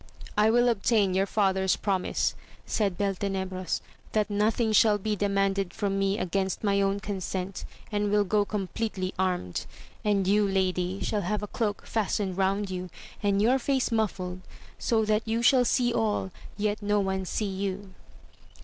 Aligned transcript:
I 0.35 0.49
will 0.49 0.67
obtain 0.67 1.13
your 1.13 1.27
father's 1.27 1.75
promise, 1.75 2.33
said 2.65 2.97
Beltenebros, 2.97 3.81
that 4.13 4.31
nothing 4.31 4.71
shall 4.71 4.97
be 4.97 5.15
demanded 5.15 5.75
from 5.75 5.99
me 5.99 6.17
against 6.17 6.63
my 6.63 6.81
own 6.81 6.99
consent, 6.99 7.65
and 7.91 8.09
will 8.11 8.23
go 8.23 8.43
com 8.43 8.69
pletely 8.73 9.13
armed; 9.19 9.67
and 10.03 10.25
you, 10.27 10.47
lady, 10.47 11.03
shall 11.03 11.21
have 11.21 11.43
a 11.43 11.47
cloak 11.47 11.85
fastened 11.85 12.35
round 12.35 12.71
you, 12.71 12.89
and 13.21 13.43
your 13.43 13.59
face 13.59 13.91
muffled, 13.91 14.41
so 14.79 15.05
that 15.05 15.21
you 15.27 15.43
shall 15.43 15.65
see 15.65 15.93
all, 15.93 16.31
yet 16.57 16.81
no 16.81 16.99
one 16.99 17.23
see 17.23 17.45
you. 17.45 17.93